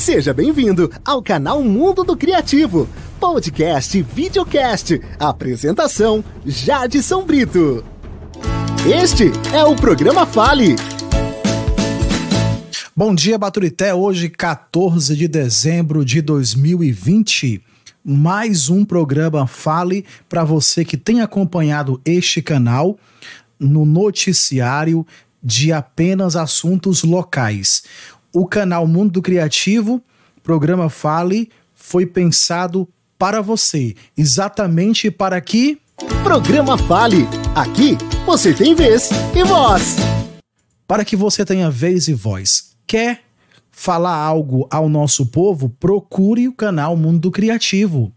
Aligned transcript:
Seja 0.00 0.32
bem-vindo 0.32 0.90
ao 1.04 1.22
canal 1.22 1.62
Mundo 1.62 2.02
do 2.02 2.16
Criativo, 2.16 2.88
podcast 3.20 3.98
e 3.98 4.00
videocast. 4.00 4.98
Apresentação: 5.18 6.24
Jadson 6.46 7.22
Brito. 7.26 7.84
Este 8.90 9.24
é 9.54 9.62
o 9.62 9.76
programa 9.76 10.24
Fale. 10.24 10.74
Bom 12.96 13.14
dia, 13.14 13.36
Baturité. 13.36 13.92
Hoje, 13.92 14.30
14 14.30 15.14
de 15.14 15.28
dezembro 15.28 16.02
de 16.02 16.22
2020. 16.22 17.62
Mais 18.02 18.70
um 18.70 18.86
programa 18.86 19.46
Fale 19.46 20.06
para 20.30 20.44
você 20.44 20.82
que 20.82 20.96
tem 20.96 21.20
acompanhado 21.20 22.00
este 22.06 22.40
canal 22.40 22.98
no 23.58 23.84
noticiário 23.84 25.06
de 25.42 25.74
apenas 25.74 26.36
assuntos 26.36 27.02
locais. 27.02 27.82
O 28.32 28.46
canal 28.46 28.86
Mundo 28.86 29.10
do 29.10 29.22
Criativo, 29.22 30.00
programa 30.40 30.88
Fale, 30.88 31.50
foi 31.74 32.06
pensado 32.06 32.88
para 33.18 33.40
você, 33.42 33.96
exatamente 34.16 35.10
para 35.10 35.40
que. 35.40 35.80
Programa 36.22 36.78
Fale. 36.78 37.26
Aqui 37.56 37.98
você 38.24 38.54
tem 38.54 38.72
vez 38.72 39.10
e 39.34 39.42
voz. 39.42 39.96
Para 40.86 41.04
que 41.04 41.16
você 41.16 41.44
tenha 41.44 41.68
vez 41.72 42.06
e 42.06 42.14
voz. 42.14 42.70
Quer 42.86 43.22
falar 43.72 44.14
algo 44.14 44.68
ao 44.70 44.88
nosso 44.88 45.26
povo? 45.26 45.68
Procure 45.68 46.46
o 46.46 46.52
canal 46.52 46.96
Mundo 46.96 47.18
do 47.18 47.30
Criativo. 47.32 48.12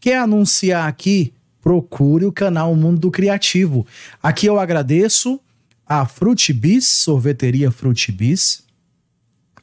Quer 0.00 0.18
anunciar 0.18 0.88
aqui? 0.88 1.32
Procure 1.62 2.24
o 2.24 2.32
canal 2.32 2.74
Mundo 2.74 2.98
do 2.98 3.10
Criativo. 3.10 3.86
Aqui 4.20 4.46
eu 4.46 4.58
agradeço 4.58 5.38
a 5.86 6.04
Frutibis, 6.06 6.88
sorveteria 6.88 7.70
Frutibis, 7.70 8.66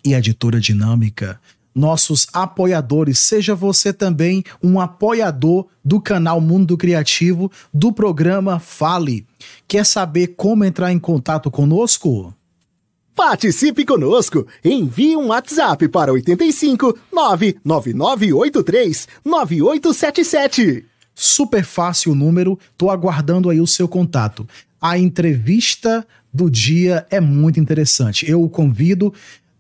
e 0.05 0.14
Editora 0.14 0.59
Dinâmica, 0.59 1.40
nossos 1.73 2.27
apoiadores. 2.32 3.20
Seja 3.20 3.54
você 3.54 3.91
também 3.91 4.44
um 4.63 4.79
apoiador 4.79 5.68
do 5.84 5.99
canal 5.99 6.40
Mundo 6.40 6.77
Criativo, 6.77 7.52
do 7.74 7.91
programa 7.91 8.60
Fale. 8.60 9.26
Quer 9.68 9.85
saber 9.85 10.27
como 10.38 10.63
entrar 10.63 10.94
em 10.94 10.99
contato 10.99 11.52
conosco? 11.52 12.34
Participe 13.16 13.85
conosco. 13.85 14.46
Envie 14.63 15.18
um 15.18 15.27
WhatsApp 15.27 15.88
para 15.88 16.12
85 16.13 16.98
99983 17.12 19.07
9877. 19.24 20.85
Super 21.13 21.63
fácil 21.63 22.12
o 22.12 22.16
número, 22.16 22.60
tô 22.77 22.90
aguardando 22.90 23.49
aí 23.49 23.62
o 23.62 23.68
seu 23.68 23.88
contato. 23.88 24.46
A 24.82 24.98
entrevista 24.98 26.05
do 26.32 26.49
dia 26.49 27.07
é 27.10 27.22
muito 27.22 27.57
interessante. 27.57 28.29
Eu 28.29 28.44
o 28.44 28.49
convido 28.49 29.13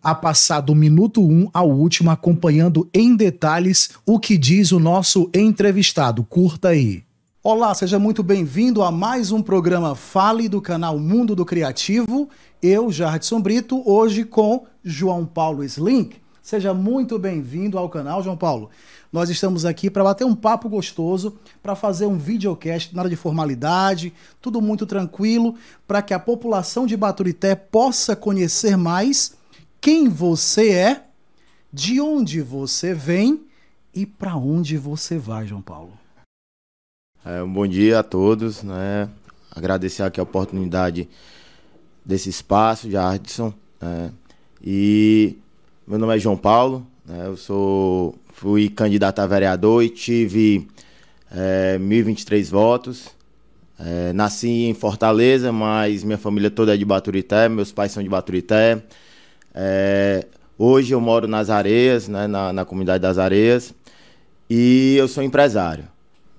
a 0.05 0.13
passar 0.13 0.61
do 0.61 0.75
minuto 0.75 1.19
1 1.19 1.31
um 1.31 1.49
ao 1.51 1.67
último, 1.67 2.11
acompanhando 2.11 2.87
em 2.93 3.15
detalhes 3.15 3.89
o 4.05 4.19
que 4.19 4.37
diz 4.37 4.71
o 4.71 4.79
nosso 4.79 5.31
entrevistado. 5.33 6.23
Curta 6.23 6.67
aí. 6.67 7.03
Olá, 7.41 7.73
seja 7.73 7.97
muito 7.97 8.21
bem-vindo 8.21 8.83
a 8.83 8.91
mais 8.91 9.31
um 9.31 9.41
programa 9.41 9.95
Fale 9.95 10.47
do 10.47 10.61
canal 10.61 10.99
Mundo 10.99 11.35
do 11.35 11.43
Criativo. 11.43 12.29
Eu, 12.61 12.91
Jardson 12.91 13.41
Brito, 13.41 13.81
hoje 13.83 14.23
com 14.23 14.67
João 14.83 15.25
Paulo 15.25 15.63
Slink. 15.63 16.17
Seja 16.39 16.71
muito 16.71 17.17
bem-vindo 17.17 17.75
ao 17.75 17.89
canal, 17.89 18.21
João 18.21 18.37
Paulo. 18.37 18.69
Nós 19.11 19.31
estamos 19.31 19.65
aqui 19.65 19.89
para 19.89 20.03
bater 20.03 20.23
um 20.23 20.35
papo 20.35 20.69
gostoso, 20.69 21.35
para 21.63 21.73
fazer 21.73 22.05
um 22.05 22.17
videocast, 22.19 22.93
nada 22.93 23.09
de 23.09 23.15
formalidade, 23.15 24.13
tudo 24.39 24.61
muito 24.61 24.85
tranquilo, 24.85 25.55
para 25.87 26.03
que 26.03 26.13
a 26.13 26.19
população 26.19 26.85
de 26.85 26.95
Baturité 26.95 27.55
possa 27.55 28.15
conhecer 28.15 28.77
mais 28.77 29.33
quem 29.85 30.09
você 30.09 30.71
é, 30.71 31.03
de 31.71 32.01
onde 32.01 32.41
você 32.41 32.91
vem 32.91 33.45
e 33.93 34.03
para 34.03 34.35
onde 34.35 34.77
você 34.79 35.15
vai, 35.15 35.45
João 35.45 35.61
Paulo. 35.61 35.93
É, 37.23 37.43
um 37.43 37.53
bom 37.53 37.67
dia 37.67 37.99
a 37.99 38.03
todos, 38.03 38.63
né? 38.63 39.07
Agradecer 39.51 40.01
aqui 40.01 40.19
a 40.19 40.23
oportunidade 40.23 41.07
desse 42.03 42.29
espaço 42.29 42.89
de 42.89 42.97
Ardson, 42.97 43.53
né? 43.79 44.11
E 44.59 45.37
meu 45.85 45.99
nome 45.99 46.15
é 46.15 46.19
João 46.19 46.35
Paulo, 46.35 46.83
né? 47.05 47.27
Eu 47.27 47.37
sou 47.37 48.15
fui 48.33 48.69
candidato 48.69 49.19
a 49.19 49.27
vereador 49.27 49.83
e 49.83 49.89
tive 49.89 50.67
é, 51.29 51.77
1.023 51.77 52.49
votos. 52.49 53.09
É, 53.77 54.11
nasci 54.13 54.63
em 54.63 54.73
Fortaleza, 54.73 55.51
mas 55.51 56.03
minha 56.03 56.17
família 56.17 56.49
toda 56.49 56.73
é 56.73 56.77
de 56.77 56.85
Baturité, 56.85 57.47
meus 57.47 57.71
pais 57.71 57.91
são 57.91 58.01
de 58.01 58.09
Baturité. 58.09 58.83
É, 59.55 60.25
hoje 60.59 60.93
eu 60.93 60.99
moro 60.99 61.27
nas 61.27 61.49
Areias, 61.49 62.09
né, 62.09 62.27
na, 62.27 62.51
na, 62.51 62.65
comunidade 62.65 63.01
das 63.01 63.17
Areias, 63.17 63.73
e 64.49 64.95
eu 64.97 65.07
sou 65.07 65.23
empresário. 65.23 65.85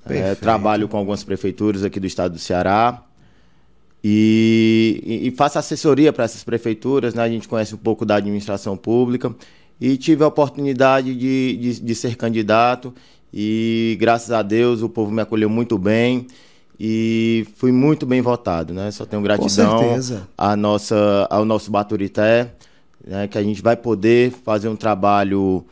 É, 0.09 0.37
trabalho 0.37 0.87
com 0.87 0.97
algumas 0.97 1.25
prefeituras 1.25 1.82
aqui 1.82 1.99
do 1.99 2.06
estado 2.06 2.34
do 2.34 2.38
Ceará 2.38 3.03
e, 4.04 5.03
e, 5.04 5.28
e 5.28 5.31
faço 5.32 5.59
assessoria 5.59 6.12
para 6.12 6.25
essas 6.25 6.44
prefeituras. 6.44 7.12
Né, 7.12 7.22
a 7.25 7.28
gente 7.28 7.49
conhece 7.49 7.75
um 7.75 7.78
pouco 7.78 8.04
da 8.04 8.16
administração 8.16 8.77
pública 8.77 9.34
e 9.81 9.97
tive 9.97 10.22
a 10.22 10.28
oportunidade 10.28 11.12
de, 11.12 11.56
de, 11.56 11.81
de 11.81 11.94
ser 11.97 12.15
candidato 12.15 12.94
e 13.33 13.97
graças 13.98 14.31
a 14.31 14.43
Deus 14.43 14.81
o 14.81 14.88
povo 14.88 15.10
me 15.10 15.22
acolheu 15.22 15.50
muito 15.50 15.77
bem 15.77 16.28
e 16.78 17.44
fui 17.56 17.72
muito 17.72 18.06
bem 18.06 18.21
votado, 18.21 18.72
né? 18.72 18.91
Só 18.93 19.04
tenho 19.04 19.22
gratidão 19.22 19.98
à 20.38 20.54
nossa, 20.54 21.27
ao 21.28 21.44
nosso 21.44 21.71
Baturité 21.71 22.53
né, 23.06 23.28
que 23.28 23.39
a 23.39 23.43
gente 23.43 23.62
vai 23.62 23.77
poder 23.77 24.33
fazer 24.33 24.69
um 24.69 24.77
trabalho 24.77 25.65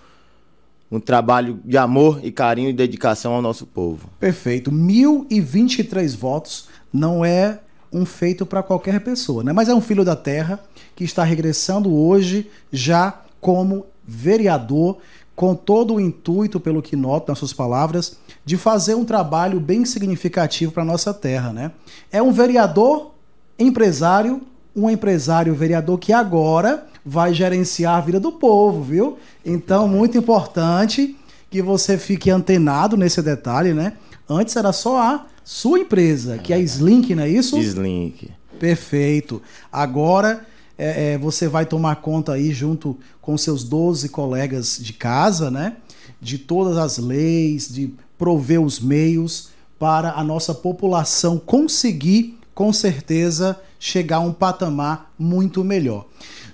um 0.91 1.01
trabalho 1.01 1.59
de 1.65 1.77
amor 1.77 2.21
e 2.23 2.31
carinho 2.31 2.71
e 2.71 2.73
dedicação 2.73 3.33
ao 3.33 3.43
nosso 3.43 3.67
povo. 3.67 4.09
Perfeito. 4.21 4.71
1023 4.71 6.15
votos 6.15 6.69
não 6.93 7.25
é 7.25 7.59
um 7.93 8.07
feito 8.07 8.47
para 8.47 8.63
qualquer 8.63 9.01
pessoa, 9.01 9.43
né? 9.43 9.53
Mas 9.53 9.69
é 9.69 9.75
um 9.75 9.81
filho 9.81 10.05
da 10.05 10.15
terra 10.15 10.61
que 10.95 11.03
está 11.03 11.25
regressando 11.25 11.93
hoje 11.93 12.49
já 12.71 13.23
como 13.41 13.87
vereador 14.07 14.99
com 15.35 15.55
todo 15.55 15.95
o 15.95 16.01
intuito, 16.01 16.61
pelo 16.61 16.81
que 16.81 16.95
noto 16.95 17.29
nas 17.29 17.39
suas 17.39 17.53
palavras, 17.53 18.19
de 18.45 18.57
fazer 18.57 18.95
um 18.95 19.05
trabalho 19.05 19.59
bem 19.59 19.85
significativo 19.85 20.71
para 20.71 20.85
nossa 20.85 21.13
terra, 21.13 21.53
né? 21.53 21.73
É 22.13 22.23
um 22.23 22.31
vereador 22.31 23.13
empresário, 23.59 24.43
um 24.75 24.91
empresário 24.91 25.55
vereador 25.55 25.99
que 25.99 26.13
agora 26.13 26.87
vai 27.05 27.35
gerenciar 27.35 27.97
a 27.97 28.01
vida 28.01 28.19
do 28.19 28.33
povo, 28.33 28.83
viu? 28.83 29.19
Então, 29.45 29.87
muito 29.87 30.17
importante 30.17 31.17
que 31.51 31.63
você 31.63 31.97
fique 31.99 32.31
antenado 32.31 32.97
nesse 32.97 33.23
detalhe, 33.23 33.73
né? 33.73 33.93
Antes 34.29 34.57
era 34.57 34.73
só 34.73 34.99
a 34.99 35.27
sua 35.45 35.79
empresa, 35.79 36.39
que 36.39 36.53
é 36.53 36.57
a 36.57 36.59
Slink, 36.59 37.15
não 37.15 37.23
é 37.23 37.29
isso? 37.29 37.59
Slink. 37.59 38.31
Perfeito. 38.59 39.43
Agora 39.71 40.45
é, 40.79 41.13
é, 41.13 41.19
você 41.19 41.47
vai 41.47 41.67
tomar 41.67 41.97
conta 41.97 42.33
aí, 42.33 42.53
junto 42.53 42.99
com 43.21 43.37
seus 43.37 43.63
12 43.63 44.09
colegas 44.09 44.79
de 44.81 44.93
casa, 44.93 45.51
né? 45.51 45.77
De 46.21 46.39
todas 46.39 46.77
as 46.77 46.99
leis, 46.99 47.69
de 47.69 47.93
prover 48.19 48.61
os 48.61 48.81
meios 48.81 49.51
para 49.79 50.13
a 50.13 50.25
nossa 50.25 50.55
população 50.55 51.39
conseguir, 51.39 52.39
com 52.55 52.73
certeza, 52.73 53.61
chegar 53.79 54.17
a 54.17 54.21
um 54.21 54.33
patamar 54.33 55.13
muito 55.19 55.65
melhor. 55.65 56.07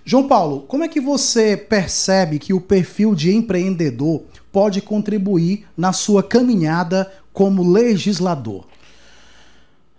João 0.04 0.26
Paulo, 0.26 0.62
como 0.62 0.82
é 0.82 0.88
que 0.88 1.00
você 1.00 1.56
percebe 1.56 2.38
que 2.38 2.52
o 2.52 2.60
perfil 2.60 3.14
de 3.14 3.34
empreendedor 3.34 4.22
pode 4.50 4.80
contribuir 4.80 5.66
na 5.76 5.92
sua 5.92 6.22
caminhada 6.22 7.10
como 7.32 7.70
legislador? 7.70 8.64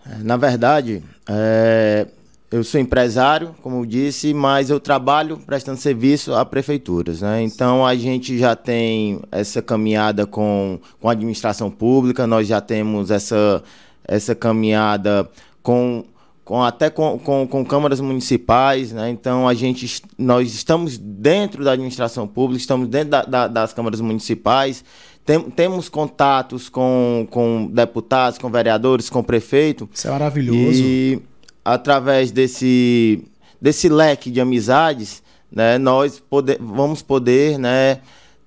É, 0.05 0.23
na 0.23 0.35
verdade, 0.35 1.03
é, 1.29 2.07
eu 2.51 2.63
sou 2.63 2.81
empresário, 2.81 3.55
como 3.61 3.77
eu 3.77 3.85
disse, 3.85 4.33
mas 4.33 4.69
eu 4.69 4.79
trabalho 4.79 5.37
prestando 5.37 5.79
serviço 5.79 6.33
a 6.33 6.43
prefeituras. 6.43 7.21
Né? 7.21 7.43
Então 7.43 7.85
a 7.85 7.95
gente 7.95 8.37
já 8.37 8.55
tem 8.55 9.21
essa 9.31 9.61
caminhada 9.61 10.25
com, 10.25 10.79
com 10.99 11.07
a 11.07 11.13
administração 11.13 11.71
pública, 11.71 12.27
nós 12.27 12.47
já 12.47 12.59
temos 12.59 13.11
essa, 13.11 13.63
essa 14.05 14.35
caminhada 14.35 15.29
com 15.61 16.05
com, 16.43 16.61
até 16.61 16.89
com, 16.89 17.17
com, 17.19 17.47
com, 17.47 17.63
câmaras 17.63 18.01
municipais, 18.01 18.91
né? 18.91 19.09
Então 19.09 19.47
a 19.47 19.53
gente, 19.53 20.01
nós 20.17 20.53
estamos 20.53 20.97
dentro 20.97 21.63
da 21.63 21.71
administração 21.73 22.27
pública, 22.27 22.59
estamos 22.59 22.89
dentro 22.89 23.11
da, 23.11 23.23
da, 23.23 23.47
das 23.47 23.73
câmaras 23.73 24.01
municipais, 24.01 24.83
tem, 25.23 25.39
temos 25.39 25.87
contatos 25.87 26.67
com, 26.67 27.27
com 27.29 27.67
deputados, 27.71 28.37
com 28.37 28.49
vereadores, 28.49 29.09
com 29.09 29.23
prefeito. 29.23 29.87
Isso 29.93 30.07
é 30.07 30.11
maravilhoso. 30.11 30.81
E 30.83 31.21
através 31.63 32.31
desse, 32.31 33.23
desse 33.61 33.87
leque 33.87 34.31
de 34.31 34.41
amizades, 34.41 35.21
né, 35.51 35.77
nós 35.77 36.19
poder, 36.19 36.57
vamos 36.59 37.01
poder, 37.01 37.59
né, 37.59 37.99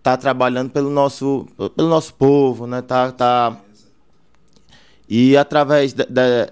tá 0.03 0.17
trabalhando 0.17 0.71
pelo 0.71 0.91
nosso, 0.91 1.47
pelo 1.77 1.89
nosso 1.89 2.13
povo, 2.15 2.67
né, 2.67 2.83
tá, 2.83 3.13
tá 3.13 3.57
e 5.09 5.37
através 5.37 5.93
de, 5.93 6.05
de 6.07 6.51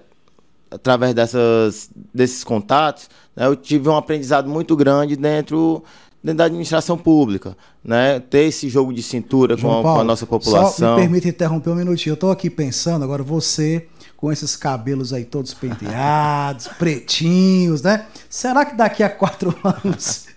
através 0.73 1.13
dessas, 1.13 1.89
desses 2.13 2.43
contatos, 2.43 3.09
né, 3.35 3.45
eu 3.45 3.55
tive 3.55 3.89
um 3.89 3.95
aprendizado 3.95 4.49
muito 4.49 4.75
grande 4.75 5.15
dentro 5.15 5.83
dentro 6.23 6.37
da 6.37 6.45
administração 6.45 6.97
pública, 6.97 7.57
né? 7.83 8.19
Ter 8.21 8.45
esse 8.45 8.69
jogo 8.69 8.93
de 8.93 9.03
cintura 9.03 9.57
com, 9.57 9.63
Paulo, 9.63 9.83
com, 9.83 9.99
a 9.99 10.03
nossa 10.05 10.25
população. 10.25 10.71
Só 10.71 10.95
me 10.95 11.01
permite 11.01 11.27
interromper 11.27 11.69
um 11.71 11.75
minutinho. 11.75 12.11
Eu 12.11 12.15
estou 12.15 12.31
aqui 12.31 12.49
pensando 12.49 13.03
agora 13.03 13.21
você 13.21 13.87
com 14.15 14.31
esses 14.31 14.55
cabelos 14.55 15.11
aí 15.11 15.25
todos 15.25 15.53
penteados, 15.53 16.69
pretinhos, 16.79 17.81
né? 17.81 18.05
Será 18.29 18.63
que 18.63 18.73
daqui 18.73 19.03
a 19.03 19.09
quatro 19.09 19.53
anos 19.83 20.27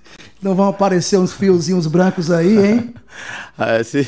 não 0.43 0.57
vão 0.57 0.69
aparecer 0.69 1.19
uns 1.19 1.33
fiozinhos 1.33 1.87
brancos 1.87 2.31
aí, 2.31 2.59
hein? 2.59 2.95
É, 3.59 3.83
se, 3.83 4.07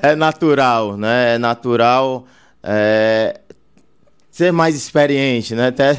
é 0.00 0.14
natural, 0.14 0.96
né? 0.96 1.34
É 1.34 1.38
natural 1.38 2.24
é, 2.62 3.40
ser 4.32 4.50
mais 4.50 4.74
experiente, 4.74 5.54
né? 5.54 5.68
Até, 5.68 5.94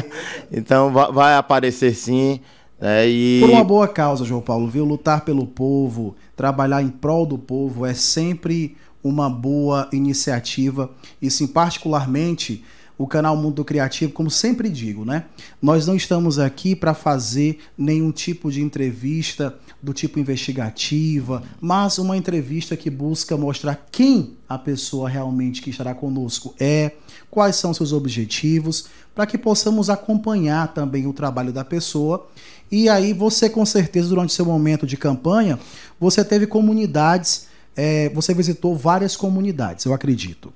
então 0.52 0.92
vai 0.92 1.34
aparecer 1.34 1.94
sim. 1.94 2.38
É, 2.80 3.08
e... 3.08 3.40
Por 3.40 3.50
uma 3.50 3.64
boa 3.64 3.88
causa, 3.88 4.24
João 4.24 4.42
Paulo, 4.42 4.68
viu? 4.68 4.84
Lutar 4.84 5.24
pelo 5.24 5.46
povo, 5.46 6.14
trabalhar 6.36 6.82
em 6.82 6.90
prol 6.90 7.26
do 7.26 7.38
povo 7.38 7.84
é 7.84 7.94
sempre 7.94 8.76
uma 9.02 9.30
boa 9.30 9.88
iniciativa 9.90 10.90
e 11.20 11.30
sim, 11.30 11.46
particularmente 11.46 12.62
o 12.98 13.06
canal 13.06 13.36
Mundo 13.36 13.64
Criativo, 13.64 14.12
como 14.12 14.28
sempre 14.28 14.68
digo, 14.68 15.04
né? 15.04 15.24
Nós 15.62 15.86
não 15.86 15.94
estamos 15.94 16.38
aqui 16.38 16.74
para 16.74 16.92
fazer 16.92 17.60
nenhum 17.78 18.10
tipo 18.10 18.50
de 18.50 18.60
entrevista 18.60 19.56
do 19.80 19.94
tipo 19.94 20.18
investigativa, 20.18 21.42
mas 21.60 21.98
uma 21.98 22.16
entrevista 22.16 22.76
que 22.76 22.90
busca 22.90 23.36
mostrar 23.36 23.86
quem 23.92 24.36
a 24.48 24.58
pessoa 24.58 25.08
realmente 25.08 25.62
que 25.62 25.70
estará 25.70 25.94
conosco 25.94 26.54
é, 26.58 26.92
quais 27.30 27.54
são 27.54 27.72
seus 27.72 27.92
objetivos, 27.92 28.86
para 29.14 29.26
que 29.26 29.38
possamos 29.38 29.88
acompanhar 29.88 30.74
também 30.74 31.06
o 31.06 31.12
trabalho 31.12 31.52
da 31.52 31.64
pessoa 31.64 32.28
e 32.70 32.88
aí 32.88 33.12
você, 33.12 33.48
com 33.48 33.64
certeza, 33.64 34.08
durante 34.08 34.32
seu 34.32 34.44
momento 34.44 34.86
de 34.86 34.96
campanha, 34.96 35.58
você 35.98 36.24
teve 36.24 36.46
comunidades, 36.46 37.46
é, 37.74 38.10
você 38.10 38.34
visitou 38.34 38.76
várias 38.76 39.16
comunidades, 39.16 39.84
eu 39.84 39.94
acredito. 39.94 40.52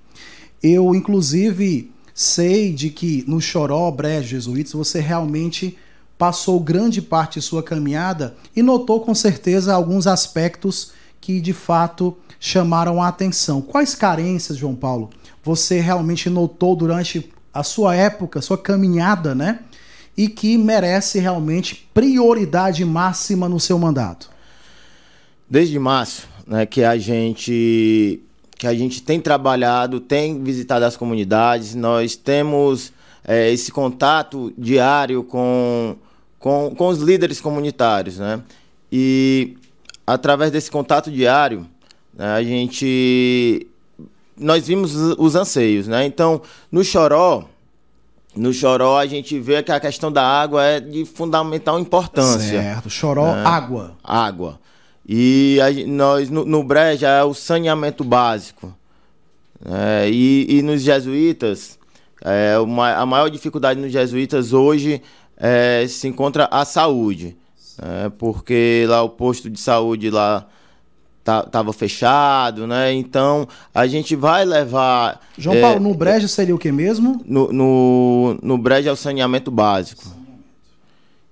Eu, 0.62 0.94
inclusive, 0.94 1.90
sei 2.14 2.72
de 2.72 2.90
que 2.90 3.24
no 3.26 3.40
Choró, 3.40 3.90
Brejo, 3.90 4.28
Jesuítas, 4.28 4.72
você 4.72 5.00
realmente 5.00 5.76
passou 6.18 6.60
grande 6.60 7.02
parte 7.02 7.40
de 7.40 7.46
sua 7.46 7.62
caminhada 7.62 8.36
e 8.54 8.62
notou 8.62 9.00
com 9.00 9.14
certeza 9.14 9.74
alguns 9.74 10.06
aspectos 10.06 10.92
que 11.20 11.40
de 11.40 11.52
fato 11.52 12.16
chamaram 12.38 13.02
a 13.02 13.08
atenção. 13.08 13.60
Quais 13.60 13.94
carências, 13.94 14.58
João 14.58 14.74
Paulo, 14.74 15.10
você 15.42 15.80
realmente 15.80 16.28
notou 16.30 16.76
durante 16.76 17.30
a 17.52 17.62
sua 17.62 17.94
época, 17.94 18.40
sua 18.40 18.58
caminhada, 18.58 19.34
né? 19.34 19.60
e 20.16 20.28
que 20.28 20.58
merece 20.58 21.18
realmente 21.18 21.88
prioridade 21.92 22.84
máxima 22.84 23.48
no 23.48 23.58
seu 23.58 23.78
mandato? 23.78 24.30
Desde 25.48 25.78
março, 25.78 26.28
né, 26.46 26.66
que 26.66 26.82
a 26.82 26.96
gente 26.96 28.20
que 28.62 28.66
a 28.68 28.74
gente 28.74 29.02
tem 29.02 29.20
trabalhado, 29.20 29.98
tem 29.98 30.40
visitado 30.40 30.84
as 30.84 30.96
comunidades, 30.96 31.74
nós 31.74 32.14
temos 32.14 32.92
é, 33.26 33.50
esse 33.50 33.72
contato 33.72 34.54
diário 34.56 35.24
com, 35.24 35.96
com, 36.38 36.72
com 36.72 36.86
os 36.86 36.98
líderes 37.00 37.40
comunitários, 37.40 38.18
né? 38.18 38.40
E 38.92 39.56
através 40.06 40.52
desse 40.52 40.70
contato 40.70 41.10
diário, 41.10 41.66
né, 42.14 42.34
a 42.34 42.42
gente 42.44 43.66
nós 44.36 44.68
vimos 44.68 44.94
os 44.94 45.34
anseios, 45.34 45.88
né? 45.88 46.06
Então, 46.06 46.40
no 46.70 46.84
Choró, 46.84 47.48
no 48.32 48.52
Choró 48.52 48.96
a 48.96 49.06
gente 49.06 49.40
vê 49.40 49.60
que 49.64 49.72
a 49.72 49.80
questão 49.80 50.12
da 50.12 50.22
água 50.22 50.64
é 50.64 50.78
de 50.78 51.04
fundamental 51.04 51.80
importância. 51.80 52.62
Certo, 52.62 52.88
Choró, 52.88 53.26
é, 53.26 53.44
água. 53.44 53.96
Água. 54.04 54.60
E 55.06 55.58
a, 55.60 55.86
nós, 55.86 56.30
no, 56.30 56.44
no 56.44 56.62
Breja, 56.62 57.08
é 57.08 57.24
o 57.24 57.34
saneamento 57.34 58.04
básico. 58.04 58.74
É, 59.64 60.08
e, 60.10 60.58
e 60.58 60.62
nos 60.62 60.82
jesuítas, 60.82 61.78
é, 62.20 62.58
uma, 62.58 62.94
a 62.94 63.06
maior 63.06 63.28
dificuldade 63.28 63.80
nos 63.80 63.92
jesuítas 63.92 64.52
hoje 64.52 65.02
é, 65.36 65.86
se 65.88 66.08
encontra 66.08 66.48
a 66.50 66.64
saúde. 66.64 67.36
É, 67.80 68.08
porque 68.10 68.84
lá 68.88 69.02
o 69.02 69.08
posto 69.08 69.48
de 69.48 69.58
saúde 69.58 70.10
lá 70.10 70.46
tá, 71.24 71.42
tava 71.42 71.72
fechado, 71.72 72.66
né? 72.66 72.92
Então 72.92 73.48
a 73.74 73.86
gente 73.86 74.14
vai 74.14 74.44
levar. 74.44 75.20
João 75.38 75.60
Paulo, 75.60 75.76
é, 75.76 75.80
no 75.80 75.94
brejo 75.94 76.28
seria 76.28 76.54
o 76.54 76.58
que 76.58 76.70
mesmo? 76.70 77.22
No, 77.24 77.52
no, 77.52 78.38
no 78.42 78.58
brejo 78.58 78.88
é 78.88 78.92
o 78.92 78.96
saneamento 78.96 79.50
básico. 79.50 80.04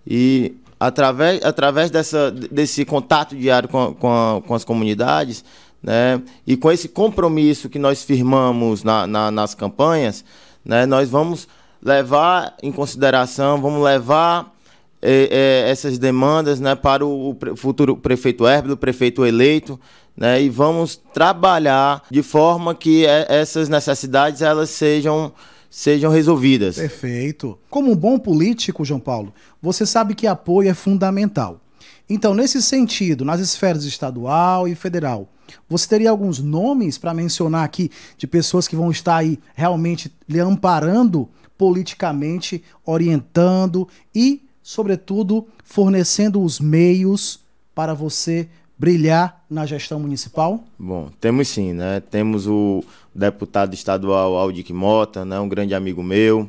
E 0.06 0.56
através, 0.80 1.44
através 1.44 1.90
dessa, 1.90 2.30
desse 2.30 2.86
contato 2.86 3.36
diário 3.36 3.68
com, 3.68 3.94
com, 3.94 4.10
a, 4.10 4.40
com 4.40 4.54
as 4.54 4.64
comunidades, 4.64 5.44
né? 5.82 6.22
E 6.46 6.56
com 6.56 6.72
esse 6.72 6.88
compromisso 6.88 7.68
que 7.68 7.78
nós 7.78 8.02
firmamos 8.02 8.82
na, 8.82 9.06
na, 9.06 9.30
nas 9.30 9.54
campanhas, 9.54 10.24
né? 10.64 10.86
Nós 10.86 11.10
vamos 11.10 11.46
levar 11.82 12.56
em 12.62 12.72
consideração, 12.72 13.60
vamos 13.60 13.82
levar 13.82 14.54
é, 15.02 15.64
é, 15.66 15.70
essas 15.70 15.98
demandas 15.98 16.60
né, 16.60 16.74
para 16.74 17.04
o, 17.06 17.30
o 17.30 17.56
futuro 17.56 17.96
prefeito 17.96 18.46
Herbert, 18.46 18.72
o 18.72 18.76
prefeito 18.76 19.24
eleito, 19.24 19.80
né, 20.14 20.42
e 20.42 20.50
vamos 20.50 21.00
trabalhar 21.14 22.02
de 22.10 22.22
forma 22.22 22.74
que 22.74 23.06
é, 23.06 23.26
essas 23.30 23.70
necessidades 23.70 24.42
elas 24.42 24.68
sejam 24.68 25.32
sejam 25.70 26.10
resolvidas. 26.10 26.76
Perfeito. 26.76 27.56
Como 27.70 27.92
um 27.92 27.96
bom 27.96 28.18
político, 28.18 28.84
João 28.84 29.00
Paulo, 29.00 29.32
você 29.62 29.86
sabe 29.86 30.14
que 30.14 30.26
apoio 30.26 30.68
é 30.68 30.74
fundamental. 30.74 31.60
Então, 32.08 32.34
nesse 32.34 32.60
sentido, 32.60 33.24
nas 33.24 33.40
esferas 33.40 33.84
estadual 33.84 34.66
e 34.66 34.74
federal, 34.74 35.28
você 35.68 35.88
teria 35.88 36.10
alguns 36.10 36.40
nomes 36.40 36.98
para 36.98 37.14
mencionar 37.14 37.64
aqui 37.64 37.88
de 38.18 38.26
pessoas 38.26 38.66
que 38.66 38.74
vão 38.74 38.90
estar 38.90 39.16
aí 39.16 39.38
realmente 39.54 40.12
lhe 40.28 40.40
amparando 40.40 41.28
politicamente, 41.56 42.64
orientando 42.84 43.86
e 44.14 44.42
sobretudo 44.62 45.46
fornecendo 45.64 46.42
os 46.42 46.58
meios 46.58 47.40
para 47.74 47.94
você 47.94 48.48
brilhar 48.80 49.44
na 49.50 49.66
gestão 49.66 50.00
municipal? 50.00 50.64
Bom, 50.78 51.10
temos 51.20 51.48
sim, 51.48 51.74
né? 51.74 52.00
Temos 52.00 52.46
o 52.46 52.82
deputado 53.14 53.74
estadual 53.74 54.34
Aldic 54.38 54.72
Mota, 54.72 55.22
né? 55.22 55.38
um 55.38 55.46
grande 55.46 55.74
amigo 55.74 56.02
meu. 56.02 56.48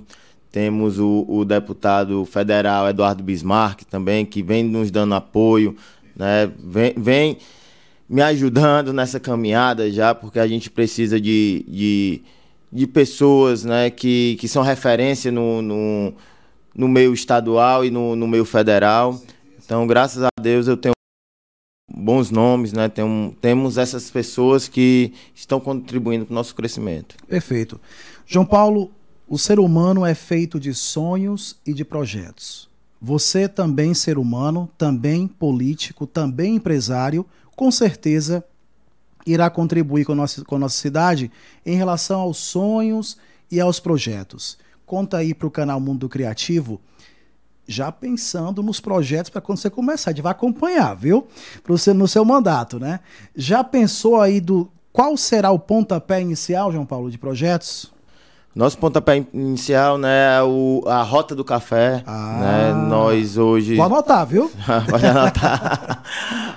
Temos 0.49 0.97
o, 0.97 1.25
o 1.27 1.43
deputado 1.43 2.23
federal 2.23 2.87
Eduardo 2.87 3.21
Bismarck 3.21 3.83
também, 3.83 4.25
que 4.25 4.41
vem 4.41 4.63
nos 4.63 4.89
dando 4.89 5.13
apoio, 5.13 5.75
né? 6.15 6.49
vem, 6.57 6.93
vem 6.95 7.37
me 8.07 8.21
ajudando 8.21 8.93
nessa 8.93 9.19
caminhada 9.19 9.91
já, 9.91 10.15
porque 10.15 10.39
a 10.39 10.47
gente 10.47 10.69
precisa 10.69 11.19
de, 11.19 11.65
de, 11.67 12.21
de 12.71 12.87
pessoas 12.87 13.65
né? 13.65 13.89
que, 13.89 14.37
que 14.39 14.47
são 14.47 14.63
referência 14.63 15.33
no, 15.33 15.61
no 15.61 16.13
no 16.73 16.87
meio 16.87 17.13
estadual 17.13 17.83
e 17.83 17.91
no, 17.91 18.15
no 18.15 18.25
meio 18.25 18.45
federal. 18.45 19.19
Então, 19.61 19.85
graças 19.85 20.23
a 20.23 20.29
Deus, 20.41 20.67
eu 20.67 20.77
tenho 20.77 20.93
bons 21.95 22.31
nomes, 22.31 22.73
né? 22.73 22.89
Tem 22.89 23.35
temos 23.41 23.77
essas 23.77 24.09
pessoas 24.09 24.67
que 24.67 25.13
estão 25.35 25.59
contribuindo 25.59 26.25
para 26.25 26.33
o 26.33 26.35
nosso 26.35 26.55
crescimento. 26.55 27.15
Perfeito. 27.27 27.79
João 28.25 28.45
Paulo, 28.45 28.91
o 29.27 29.37
ser 29.37 29.59
humano 29.59 30.05
é 30.05 30.13
feito 30.13 30.59
de 30.59 30.73
sonhos 30.73 31.57
e 31.65 31.73
de 31.73 31.83
projetos. 31.83 32.69
Você 33.01 33.47
também 33.47 33.93
ser 33.93 34.17
humano, 34.17 34.69
também 34.77 35.27
político, 35.27 36.05
também 36.05 36.55
empresário, 36.55 37.25
com 37.55 37.71
certeza 37.71 38.43
irá 39.25 39.49
contribuir 39.49 40.05
com 40.05 40.13
a 40.13 40.15
nossa, 40.15 40.43
com 40.43 40.55
a 40.55 40.59
nossa 40.59 40.77
cidade 40.77 41.31
em 41.65 41.75
relação 41.75 42.21
aos 42.21 42.37
sonhos 42.37 43.17
e 43.51 43.59
aos 43.59 43.79
projetos 43.79 44.57
conta 44.91 45.19
aí 45.19 45.33
para 45.33 45.47
o 45.47 45.51
canal 45.51 45.79
Mundo 45.79 46.09
Criativo, 46.09 46.81
já 47.71 47.91
pensando 47.91 48.61
nos 48.61 48.79
projetos 48.79 49.29
para 49.29 49.41
quando 49.41 49.57
você 49.57 49.69
começar. 49.69 50.11
A 50.11 50.13
gente 50.13 50.21
vai 50.21 50.31
acompanhar, 50.31 50.95
viu? 50.95 51.27
Para 51.63 51.71
você 51.71 51.93
no 51.93 52.07
seu 52.07 52.25
mandato, 52.25 52.79
né? 52.79 52.99
Já 53.35 53.63
pensou 53.63 54.19
aí 54.19 54.39
do 54.39 54.69
qual 54.91 55.15
será 55.15 55.51
o 55.51 55.59
pontapé 55.59 56.21
inicial, 56.21 56.71
João 56.71 56.85
Paulo, 56.85 57.09
de 57.09 57.17
projetos? 57.17 57.91
Nosso 58.53 58.77
pontapé 58.77 59.25
inicial, 59.33 59.97
né, 59.97 60.37
é 60.37 60.43
o, 60.43 60.83
a 60.85 61.01
Rota 61.03 61.33
do 61.33 61.45
Café, 61.45 62.03
ah, 62.05 62.37
né, 62.41 62.73
nós 62.89 63.37
hoje... 63.37 63.77
Vou 63.77 63.85
anotar, 63.85 64.27
viu? 64.27 64.51
Pode 64.89 65.05
anotar. 65.05 66.03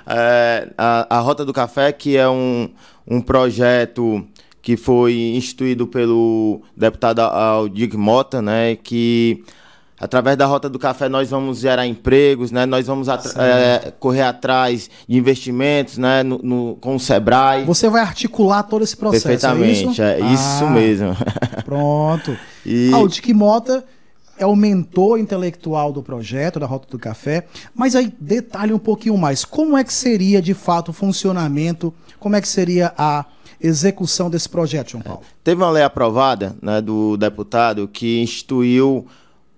é, 0.05 0.67
a, 0.77 1.17
a 1.17 1.19
Rota 1.21 1.45
do 1.45 1.53
Café, 1.53 1.93
que 1.93 2.17
é 2.17 2.27
um, 2.27 2.69
um 3.07 3.21
projeto 3.21 4.27
que 4.61 4.75
foi 4.75 5.13
instituído 5.35 5.87
pelo 5.87 6.63
deputado 6.75 7.21
Aldir 7.21 7.97
Mota, 7.97 8.41
né, 8.41 8.75
que 8.75 9.45
através 9.99 10.37
da 10.37 10.45
Rota 10.45 10.69
do 10.69 10.77
Café 10.77 11.07
nós 11.07 11.29
vamos 11.29 11.59
gerar 11.59 11.85
empregos, 11.85 12.51
né, 12.51 12.65
nós 12.65 12.87
vamos 12.87 13.07
é, 13.07 13.93
correr 13.99 14.23
atrás 14.23 14.89
de 15.07 15.17
investimentos, 15.17 15.97
né, 15.97 16.23
no, 16.23 16.39
no, 16.39 16.75
com 16.75 16.95
o 16.95 16.99
Sebrae. 16.99 17.63
Você 17.65 17.89
vai 17.89 18.01
articular 18.01 18.63
todo 18.63 18.83
esse 18.83 18.95
processo, 18.95 19.27
Perfeitamente, 19.27 20.01
é 20.01 20.19
isso, 20.19 20.25
é 20.25 20.33
isso 20.33 20.65
ah, 20.65 20.69
mesmo. 20.69 21.17
Pronto. 21.63 22.37
E... 22.65 22.91
Aldir 22.93 23.35
Mota 23.35 23.83
é 24.37 24.45
o 24.45 24.55
mentor 24.55 25.19
intelectual 25.19 25.91
do 25.91 26.03
projeto 26.03 26.59
da 26.59 26.65
Rota 26.65 26.87
do 26.89 26.99
Café. 26.99 27.47
Mas 27.73 27.95
aí 27.95 28.13
detalhe 28.19 28.73
um 28.73 28.79
pouquinho 28.79 29.17
mais. 29.17 29.45
Como 29.45 29.77
é 29.77 29.83
que 29.83 29.93
seria 29.93 30.41
de 30.41 30.53
fato 30.53 30.89
o 30.89 30.93
funcionamento? 30.93 31.93
Como 32.19 32.35
é 32.35 32.41
que 32.41 32.47
seria 32.47 32.93
a 32.97 33.25
execução 33.61 34.29
desse 34.29 34.49
projeto, 34.49 34.91
João 34.91 35.03
Paulo? 35.03 35.21
É, 35.23 35.33
teve 35.43 35.61
uma 35.61 35.71
lei 35.71 35.83
aprovada 35.83 36.55
né, 36.61 36.81
do 36.81 37.15
deputado 37.17 37.87
que 37.87 38.21
instituiu 38.21 39.07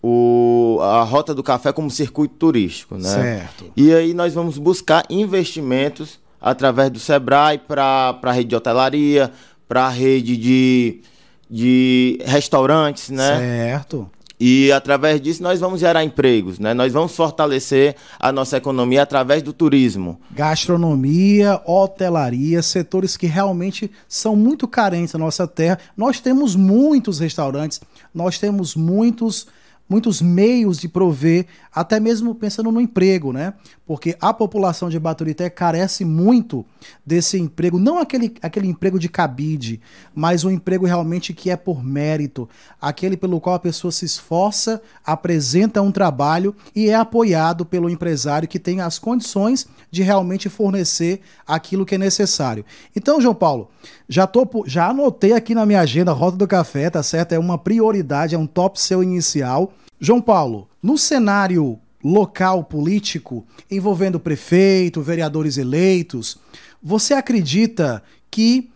o, 0.09 0.79
a 0.81 1.03
Rota 1.03 1.35
do 1.35 1.43
Café 1.43 1.73
como 1.73 1.91
circuito 1.91 2.35
turístico. 2.35 2.95
Né? 2.95 3.09
Certo. 3.09 3.65
E 3.75 3.93
aí 3.93 4.13
nós 4.13 4.33
vamos 4.33 4.57
buscar 4.57 5.03
investimentos 5.09 6.17
através 6.39 6.89
do 6.89 6.99
Sebrae 6.99 7.57
para 7.57 8.17
a 8.21 8.31
rede 8.31 8.49
de 8.49 8.55
hotelaria, 8.55 9.31
para 9.67 9.87
a 9.87 9.89
rede 9.89 10.37
de, 10.37 11.01
de 11.49 12.19
restaurantes, 12.23 13.09
né? 13.09 13.37
Certo. 13.37 14.09
E 14.39 14.71
através 14.71 15.19
disso 15.19 15.41
nós 15.41 15.59
vamos 15.59 15.79
gerar 15.79 16.03
empregos, 16.03 16.59
né? 16.59 16.73
Nós 16.73 16.93
vamos 16.93 17.13
fortalecer 17.13 17.95
a 18.19 18.31
nossa 18.31 18.55
economia 18.55 19.01
através 19.01 19.41
do 19.41 19.51
turismo. 19.51 20.21
Gastronomia, 20.31 21.59
hotelaria, 21.65 22.61
setores 22.61 23.17
que 23.17 23.25
realmente 23.25 23.91
são 24.07 24.35
muito 24.35 24.67
carentes 24.67 25.13
na 25.13 25.19
nossa 25.19 25.47
terra. 25.47 25.79
Nós 25.97 26.21
temos 26.21 26.55
muitos 26.55 27.19
restaurantes, 27.19 27.81
nós 28.13 28.37
temos 28.37 28.75
muitos 28.75 29.47
muitos 29.89 30.21
meios 30.21 30.77
de 30.77 30.87
prover, 30.87 31.45
até 31.73 31.99
mesmo 31.99 32.35
pensando 32.35 32.71
no 32.71 32.81
emprego, 32.81 33.31
né? 33.31 33.53
Porque 33.85 34.17
a 34.19 34.33
população 34.33 34.89
de 34.89 34.99
Baturité 34.99 35.49
carece 35.49 36.03
muito 36.03 36.65
desse 37.05 37.39
emprego, 37.39 37.79
não 37.79 37.99
aquele, 37.99 38.33
aquele 38.41 38.67
emprego 38.67 38.99
de 38.99 39.07
cabide, 39.07 39.79
mas 40.13 40.43
um 40.43 40.51
emprego 40.51 40.85
realmente 40.85 41.33
que 41.33 41.49
é 41.49 41.55
por 41.55 41.83
mérito, 41.83 42.49
aquele 42.81 43.15
pelo 43.15 43.39
qual 43.39 43.55
a 43.55 43.59
pessoa 43.59 43.91
se 43.91 44.03
esforça, 44.03 44.81
apresenta 45.05 45.81
um 45.81 45.91
trabalho 45.91 46.55
e 46.75 46.89
é 46.89 46.95
apoiado 46.95 47.65
pelo 47.65 47.89
empresário 47.89 48.47
que 48.47 48.59
tem 48.59 48.81
as 48.81 48.99
condições 48.99 49.67
de 49.89 50.03
realmente 50.03 50.49
fornecer 50.49 51.21
aquilo 51.45 51.85
que 51.85 51.95
é 51.95 51.97
necessário. 51.97 52.65
Então, 52.95 53.21
João 53.21 53.35
Paulo, 53.35 53.69
já, 54.07 54.25
tô, 54.25 54.47
já 54.65 54.89
anotei 54.89 55.33
aqui 55.33 55.53
na 55.53 55.65
minha 55.65 55.81
agenda, 55.81 56.11
Rota 56.11 56.37
do 56.37 56.47
Café, 56.47 56.89
tá 56.89 57.03
certo? 57.03 57.33
É 57.33 57.39
uma 57.39 57.57
prioridade, 57.57 58.35
é 58.35 58.37
um 58.37 58.47
top 58.47 58.79
seu 58.79 59.03
inicial. 59.03 59.73
João 59.99 60.21
Paulo, 60.21 60.69
no 60.81 60.97
cenário 60.97 61.79
local 62.03 62.63
político 62.63 63.45
envolvendo 63.69 64.19
prefeito, 64.19 65.01
vereadores 65.01 65.57
eleitos, 65.57 66.37
você 66.81 67.13
acredita 67.13 68.01
que 68.29 68.69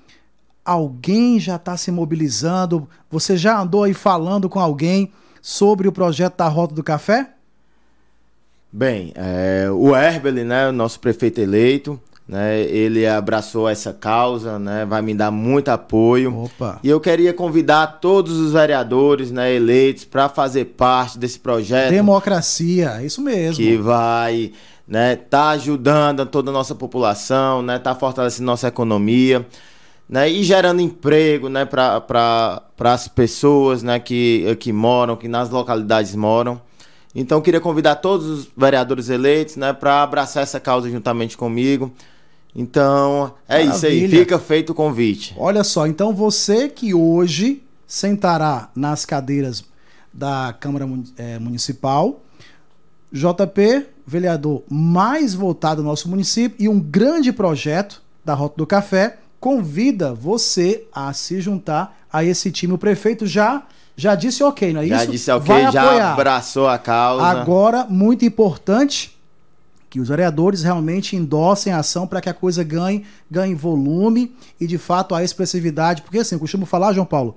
alguém 0.66 1.40
já 1.40 1.56
está 1.56 1.78
se 1.78 1.92
mobilizando? 1.92 2.90
Você 3.10 3.38
já 3.38 3.60
andou 3.60 3.84
aí 3.84 3.94
falando 3.94 4.50
com 4.50 4.60
alguém 4.60 5.12
sobre 5.42 5.88
o 5.88 5.92
projeto 5.92 6.38
da 6.38 6.48
Rota 6.48 6.74
do 6.76 6.84
Café? 6.84 7.32
Bem, 8.72 9.12
é, 9.16 9.70
o 9.70 9.96
Herbeli, 9.96 10.44
né, 10.44 10.72
nosso 10.72 11.00
prefeito 11.00 11.42
eleito, 11.42 12.00
né? 12.28 12.62
Ele 12.62 13.06
abraçou 13.06 13.68
essa 13.68 13.92
causa, 13.92 14.58
né? 14.58 14.86
Vai 14.86 15.01
me 15.01 15.13
dar 15.13 15.32
muito 15.32 15.70
apoio. 15.70 16.44
Opa. 16.44 16.80
E 16.82 16.90
eu 16.90 17.00
queria 17.00 17.34
convidar 17.34 18.00
todos 18.00 18.38
os 18.38 18.54
vereadores, 18.54 19.32
né, 19.32 19.54
eleitos 19.54 20.06
para 20.06 20.30
fazer 20.30 20.66
parte 20.66 21.20
desse 21.20 21.40
projeto. 21.40 21.92
Democracia, 21.92 23.04
isso 23.04 23.22
mesmo. 23.22 23.58
Que 23.58 23.75
vai, 23.75 24.54
né, 24.88 25.16
tá 25.18 25.50
ajudando 25.50 26.25
toda 26.25 26.51
a 26.51 26.54
nossa 26.54 26.74
população, 26.74 27.62
né, 27.62 27.78
tá 27.80 27.94
fortalecendo 27.94 28.46
nossa 28.46 28.70
economia, 28.70 29.46
né, 30.08 30.30
e 30.30 30.44
gerando 30.44 30.82
emprego, 30.82 31.50
né, 31.50 31.66
para 31.66 32.62
as 32.80 33.08
pessoas, 33.10 33.84
né, 33.84 34.00
que 34.00 34.56
que 34.60 34.72
moram, 34.72 35.18
que 35.18 35.28
nas 35.28 35.50
localidades 35.50 36.16
moram. 36.16 36.62
Então, 37.13 37.42
queria 37.42 37.60
convidar 37.60 37.96
todos 37.96 38.25
os 38.25 38.48
vereadores 38.56 39.10
eleitos, 39.10 39.58
né, 39.58 39.74
para 39.74 40.01
abraçar 40.01 40.44
essa 40.44 40.62
causa 40.62 40.90
juntamente 40.90 41.36
comigo. 41.36 41.92
Então, 42.55 43.34
é 43.48 43.63
Maravilha. 43.65 43.75
isso 43.75 43.86
aí. 43.86 44.08
Fica 44.10 44.38
feito 44.39 44.72
o 44.72 44.75
convite. 44.75 45.34
Olha 45.38 45.63
só, 45.63 45.88
então 45.88 46.13
você 46.13 46.67
que 46.67 46.93
hoje 46.93 47.63
sentará 47.88 48.70
nas 48.75 49.05
cadeiras 49.05 49.63
da 50.13 50.53
Câmara 50.60 50.88
é, 51.17 51.39
Municipal, 51.39 52.22
JP, 53.12 53.86
vereador 54.05 54.63
mais 54.70 55.34
votado 55.34 55.81
do 55.81 55.88
nosso 55.88 56.10
município 56.10 56.55
e 56.60 56.67
um 56.67 56.79
grande 56.79 57.31
projeto 57.31 58.01
da 58.24 58.34
Rota 58.34 58.55
do 58.58 58.67
Café, 58.67 59.17
convida 59.39 60.13
você 60.13 60.86
a 60.93 61.12
se 61.13 61.41
juntar 61.41 61.98
a 62.12 62.24
esse 62.24 62.51
time. 62.51 62.74
O 62.74 62.77
prefeito 62.77 63.25
já 63.25 63.63
já 63.96 64.15
disse 64.15 64.41
ok, 64.43 64.74
não 64.74 64.81
é 64.81 64.88
já 64.88 64.96
isso? 64.96 65.05
Já 65.05 65.12
disse 65.12 65.31
ok, 65.31 65.48
Vai 65.48 65.72
já 65.72 65.84
apoiar. 65.84 66.13
abraçou 66.13 66.67
a 66.67 66.77
causa. 66.77 67.24
Agora, 67.24 67.86
muito 67.89 68.25
importante, 68.25 69.17
que 69.92 70.00
os 70.00 70.08
vereadores 70.08 70.64
realmente 70.64 71.18
endossem 71.18 71.74
a 71.74 71.80
ação 71.80 72.08
para 72.08 72.22
que 72.22 72.30
a 72.30 72.34
coisa 72.34 72.64
ganhe, 72.64 73.04
ganhe 73.30 73.54
volume 73.54 74.34
e 74.58 74.66
de 74.66 74.78
fato 74.78 75.14
a 75.14 75.22
expressividade, 75.22 76.02
porque 76.02 76.18
assim, 76.18 76.36
eu 76.36 76.40
costumo 76.40 76.66
falar, 76.66 76.94
João 76.94 77.06
Paulo, 77.06 77.36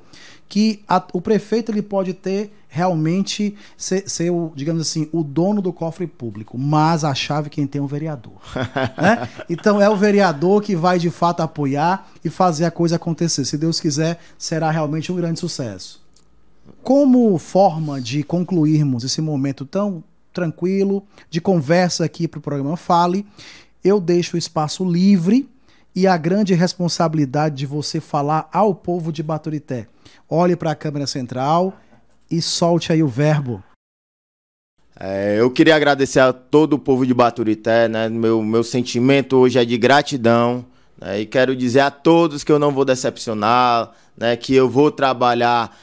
que 0.48 0.84
a, 0.86 1.04
o 1.12 1.20
prefeito 1.20 1.72
ele 1.72 1.82
pode 1.82 2.14
ter 2.14 2.52
realmente 2.68 3.56
ser, 3.76 4.08
ser, 4.08 4.30
o, 4.30 4.52
digamos 4.54 4.82
assim, 4.82 5.08
o 5.12 5.24
dono 5.24 5.60
do 5.60 5.72
cofre 5.72 6.06
público, 6.06 6.56
mas 6.56 7.02
a 7.02 7.12
chave 7.12 7.50
quem 7.50 7.66
tem 7.66 7.80
é 7.80 7.82
o 7.82 7.88
vereador. 7.88 8.40
né? 8.96 9.28
Então 9.50 9.82
é 9.82 9.90
o 9.90 9.96
vereador 9.96 10.62
que 10.62 10.76
vai 10.76 10.96
de 10.96 11.10
fato 11.10 11.40
apoiar 11.40 12.08
e 12.24 12.30
fazer 12.30 12.66
a 12.66 12.70
coisa 12.70 12.94
acontecer. 12.94 13.44
Se 13.44 13.58
Deus 13.58 13.80
quiser, 13.80 14.20
será 14.38 14.70
realmente 14.70 15.10
um 15.10 15.16
grande 15.16 15.40
sucesso. 15.40 16.00
Como 16.84 17.36
forma 17.36 18.00
de 18.00 18.22
concluirmos 18.22 19.02
esse 19.02 19.20
momento 19.20 19.66
tão 19.66 20.04
tranquilo, 20.34 21.06
de 21.30 21.40
conversa 21.40 22.04
aqui 22.04 22.28
para 22.28 22.38
o 22.38 22.42
programa 22.42 22.76
Fale. 22.76 23.24
Eu 23.82 24.00
deixo 24.00 24.36
o 24.36 24.38
espaço 24.38 24.84
livre 24.84 25.48
e 25.94 26.06
a 26.06 26.16
grande 26.16 26.52
responsabilidade 26.54 27.54
de 27.54 27.66
você 27.66 28.00
falar 28.00 28.48
ao 28.52 28.74
povo 28.74 29.12
de 29.12 29.22
Baturité. 29.22 29.86
Olhe 30.28 30.56
para 30.56 30.72
a 30.72 30.74
câmera 30.74 31.06
central 31.06 31.78
e 32.30 32.42
solte 32.42 32.92
aí 32.92 33.02
o 33.02 33.08
verbo. 33.08 33.62
É, 34.98 35.36
eu 35.38 35.50
queria 35.50 35.74
agradecer 35.74 36.20
a 36.20 36.32
todo 36.32 36.74
o 36.74 36.78
povo 36.78 37.06
de 37.06 37.14
Baturité, 37.14 37.88
né? 37.88 38.08
Meu, 38.08 38.42
meu 38.42 38.62
sentimento 38.62 39.36
hoje 39.36 39.58
é 39.58 39.64
de 39.64 39.76
gratidão. 39.76 40.64
Né? 41.00 41.20
E 41.20 41.26
quero 41.26 41.54
dizer 41.56 41.80
a 41.80 41.90
todos 41.90 42.44
que 42.44 42.52
eu 42.52 42.58
não 42.58 42.72
vou 42.72 42.84
decepcionar, 42.84 43.92
né? 44.16 44.36
que 44.36 44.54
eu 44.54 44.68
vou 44.68 44.90
trabalhar 44.90 45.76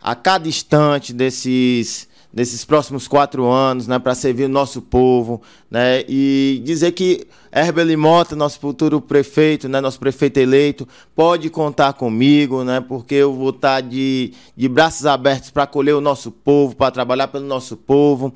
a 0.00 0.14
cada 0.14 0.48
instante 0.48 1.12
desses 1.12 2.07
nesses 2.32 2.64
próximos 2.64 3.08
quatro 3.08 3.46
anos, 3.46 3.86
né, 3.86 3.98
para 3.98 4.14
servir 4.14 4.44
o 4.44 4.48
nosso 4.48 4.82
povo, 4.82 5.40
né, 5.70 6.04
e 6.08 6.60
dizer 6.64 6.92
que 6.92 7.26
Herbert 7.52 7.96
Mota, 7.96 8.36
nosso 8.36 8.60
futuro 8.60 9.00
prefeito, 9.00 9.68
né, 9.68 9.80
nosso 9.80 9.98
prefeito 9.98 10.38
eleito, 10.38 10.86
pode 11.14 11.48
contar 11.48 11.94
comigo, 11.94 12.62
né, 12.64 12.80
porque 12.80 13.14
eu 13.14 13.32
vou 13.32 13.50
estar 13.50 13.80
de, 13.80 14.32
de 14.56 14.68
braços 14.68 15.06
abertos 15.06 15.50
para 15.50 15.62
acolher 15.62 15.94
o 15.94 16.00
nosso 16.00 16.30
povo, 16.30 16.76
para 16.76 16.90
trabalhar 16.90 17.28
pelo 17.28 17.46
nosso 17.46 17.76
povo. 17.76 18.32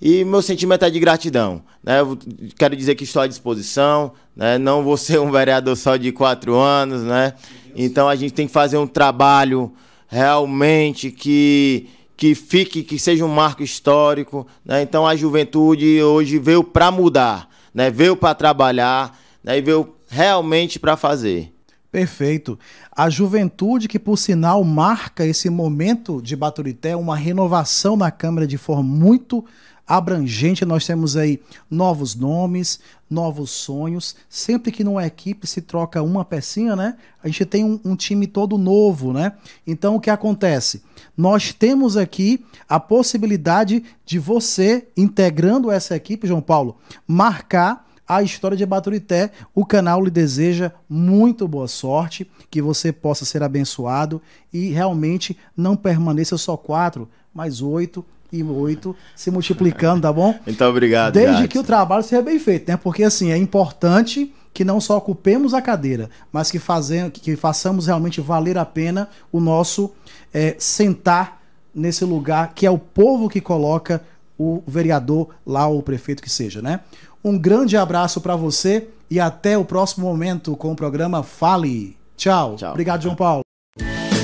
E 0.00 0.22
meu 0.22 0.42
sentimento 0.42 0.84
é 0.84 0.90
de 0.90 1.00
gratidão. 1.00 1.62
Né? 1.82 2.00
Eu 2.00 2.18
quero 2.58 2.76
dizer 2.76 2.94
que 2.94 3.04
estou 3.04 3.22
à 3.22 3.26
disposição. 3.26 4.12
Né? 4.36 4.58
Não 4.58 4.82
vou 4.82 4.98
ser 4.98 5.18
um 5.18 5.30
vereador 5.30 5.76
só 5.78 5.96
de 5.96 6.12
quatro 6.12 6.56
anos. 6.56 7.02
Né? 7.02 7.32
Então 7.74 8.06
a 8.06 8.14
gente 8.14 8.34
tem 8.34 8.46
que 8.46 8.52
fazer 8.52 8.76
um 8.76 8.86
trabalho 8.86 9.72
realmente 10.06 11.10
que 11.10 11.88
que 12.16 12.34
fique, 12.34 12.82
que 12.82 12.98
seja 12.98 13.24
um 13.24 13.28
marco 13.28 13.62
histórico. 13.62 14.46
Né? 14.64 14.82
Então 14.82 15.06
a 15.06 15.16
juventude 15.16 16.02
hoje 16.02 16.38
veio 16.38 16.62
para 16.62 16.90
mudar, 16.90 17.48
né? 17.72 17.90
veio 17.90 18.16
para 18.16 18.34
trabalhar 18.34 19.18
né? 19.42 19.58
e 19.58 19.62
veio 19.62 19.94
realmente 20.08 20.78
para 20.78 20.96
fazer. 20.96 21.52
Perfeito. 21.90 22.58
A 22.90 23.08
juventude 23.08 23.86
que, 23.86 24.00
por 24.00 24.16
sinal, 24.16 24.64
marca 24.64 25.24
esse 25.24 25.48
momento 25.48 26.20
de 26.20 26.34
Baturité, 26.34 26.96
uma 26.96 27.14
renovação 27.14 27.96
na 27.96 28.10
Câmara 28.10 28.48
de 28.48 28.58
forma 28.58 28.82
muito 28.82 29.44
abrangente. 29.86 30.64
Nós 30.64 30.86
temos 30.86 31.16
aí 31.16 31.40
novos 31.70 32.14
nomes, 32.14 32.80
novos 33.08 33.50
sonhos. 33.50 34.16
Sempre 34.28 34.72
que 34.72 34.84
numa 34.84 35.06
equipe 35.06 35.46
se 35.46 35.60
troca 35.60 36.02
uma 36.02 36.24
pecinha, 36.24 36.74
né? 36.74 36.96
A 37.22 37.28
gente 37.28 37.44
tem 37.44 37.64
um, 37.64 37.80
um 37.84 37.96
time 37.96 38.26
todo 38.26 38.58
novo, 38.58 39.12
né? 39.12 39.32
Então 39.66 39.96
o 39.96 40.00
que 40.00 40.10
acontece? 40.10 40.82
Nós 41.16 41.52
temos 41.52 41.96
aqui 41.96 42.44
a 42.68 42.80
possibilidade 42.80 43.84
de 44.04 44.18
você, 44.18 44.88
integrando 44.96 45.70
essa 45.70 45.94
equipe, 45.94 46.26
João 46.26 46.40
Paulo, 46.40 46.76
marcar 47.06 47.84
a 48.06 48.22
história 48.22 48.56
de 48.56 48.66
Baturité. 48.66 49.30
O 49.54 49.64
canal 49.64 50.02
lhe 50.02 50.10
deseja 50.10 50.72
muito 50.88 51.48
boa 51.48 51.68
sorte, 51.68 52.30
que 52.50 52.60
você 52.60 52.92
possa 52.92 53.24
ser 53.24 53.42
abençoado 53.42 54.20
e 54.52 54.68
realmente 54.68 55.36
não 55.56 55.76
permaneça 55.76 56.36
só 56.36 56.56
quatro, 56.56 57.08
mas 57.32 57.62
oito 57.62 58.04
e 58.34 58.42
muito 58.42 58.96
se 59.14 59.30
multiplicando, 59.30 60.02
tá 60.02 60.12
bom? 60.12 60.34
Então, 60.46 60.70
obrigado. 60.70 61.14
Desde 61.14 61.48
que 61.48 61.58
o 61.58 61.64
trabalho 61.64 62.02
seja 62.02 62.22
bem 62.22 62.38
feito, 62.38 62.70
né? 62.70 62.76
Porque 62.76 63.02
assim, 63.02 63.30
é 63.30 63.36
importante 63.36 64.32
que 64.52 64.64
não 64.64 64.80
só 64.80 64.96
ocupemos 64.96 65.52
a 65.54 65.60
cadeira, 65.60 66.08
mas 66.32 66.50
que, 66.50 66.58
fazemos, 66.58 67.12
que 67.12 67.34
façamos 67.34 67.86
realmente 67.86 68.20
valer 68.20 68.56
a 68.56 68.64
pena 68.64 69.08
o 69.32 69.40
nosso 69.40 69.92
é, 70.32 70.54
sentar 70.58 71.40
nesse 71.74 72.04
lugar 72.04 72.52
que 72.54 72.64
é 72.66 72.70
o 72.70 72.78
povo 72.78 73.28
que 73.28 73.40
coloca 73.40 74.00
o 74.38 74.62
vereador 74.66 75.28
lá 75.46 75.66
ou 75.66 75.78
o 75.78 75.82
prefeito 75.82 76.22
que 76.22 76.30
seja, 76.30 76.62
né? 76.62 76.80
Um 77.24 77.38
grande 77.38 77.76
abraço 77.76 78.20
para 78.20 78.36
você 78.36 78.88
e 79.10 79.18
até 79.18 79.56
o 79.56 79.64
próximo 79.64 80.06
momento 80.06 80.56
com 80.56 80.72
o 80.72 80.76
programa 80.76 81.22
Fale. 81.22 81.96
Tchau. 82.16 82.56
Tchau. 82.56 82.70
Obrigado, 82.72 83.02
João 83.02 83.16
Paulo. 83.16 83.44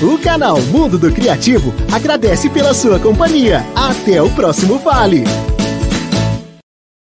O 0.01 0.17
canal 0.17 0.59
Mundo 0.59 0.97
do 0.97 1.11
Criativo 1.11 1.71
agradece 1.93 2.49
pela 2.49 2.73
sua 2.73 2.99
companhia. 2.99 3.63
Até 3.75 4.19
o 4.19 4.31
próximo 4.31 4.79
Vale! 4.79 5.23